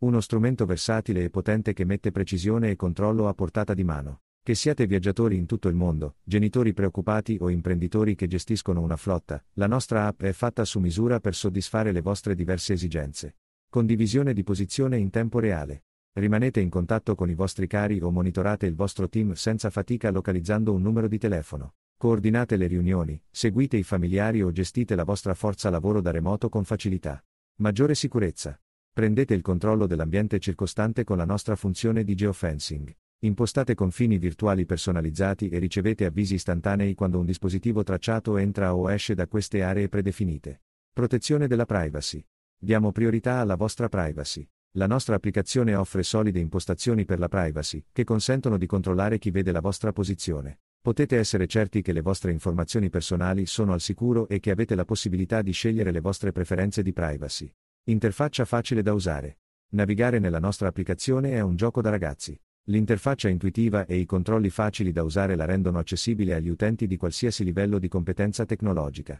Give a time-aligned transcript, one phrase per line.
[0.00, 4.20] Uno strumento versatile e potente che mette precisione e controllo a portata di mano.
[4.40, 9.44] Che siate viaggiatori in tutto il mondo, genitori preoccupati o imprenditori che gestiscono una flotta,
[9.54, 13.38] la nostra app è fatta su misura per soddisfare le vostre diverse esigenze.
[13.68, 15.86] Condivisione di posizione in tempo reale.
[16.12, 20.72] Rimanete in contatto con i vostri cari o monitorate il vostro team senza fatica localizzando
[20.72, 21.74] un numero di telefono.
[21.96, 26.62] Coordinate le riunioni, seguite i familiari o gestite la vostra forza lavoro da remoto con
[26.62, 27.20] facilità.
[27.56, 28.60] Maggiore sicurezza.
[28.98, 32.92] Prendete il controllo dell'ambiente circostante con la nostra funzione di geofencing.
[33.20, 39.14] Impostate confini virtuali personalizzati e ricevete avvisi istantanei quando un dispositivo tracciato entra o esce
[39.14, 40.62] da queste aree predefinite.
[40.92, 42.26] Protezione della privacy.
[42.58, 44.44] Diamo priorità alla vostra privacy.
[44.72, 49.52] La nostra applicazione offre solide impostazioni per la privacy, che consentono di controllare chi vede
[49.52, 50.62] la vostra posizione.
[50.82, 54.84] Potete essere certi che le vostre informazioni personali sono al sicuro e che avete la
[54.84, 57.48] possibilità di scegliere le vostre preferenze di privacy.
[57.88, 59.38] Interfaccia facile da usare.
[59.70, 62.38] Navigare nella nostra applicazione è un gioco da ragazzi.
[62.64, 67.44] L'interfaccia intuitiva e i controlli facili da usare la rendono accessibile agli utenti di qualsiasi
[67.44, 69.16] livello di competenza tecnologica.